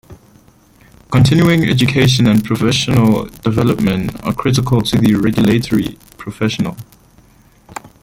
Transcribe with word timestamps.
Continuing 1.11 1.63
education 1.69 2.25
and 2.25 2.43
professional 2.43 3.25
development 3.45 4.09
are 4.25 4.33
critical 4.33 4.81
to 4.81 4.97
the 4.97 5.13
regulatory 5.13 5.95
professional. 6.17 6.75